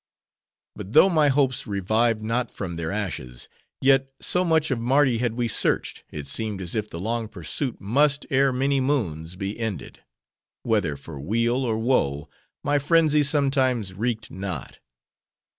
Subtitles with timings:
[0.75, 3.47] But though my hopes revived not from their ashes;
[3.81, 7.79] yet, so much of Mardi had we searched, it seemed as if the long pursuit
[7.79, 10.03] must, ere many moons, be ended;
[10.63, 12.27] whether for weal or woe,
[12.63, 14.79] my frenzy sometimes reeked not.